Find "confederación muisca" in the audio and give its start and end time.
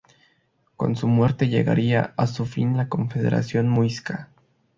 2.89-4.31